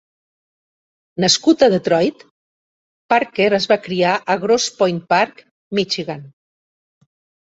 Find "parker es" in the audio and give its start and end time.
3.13-3.67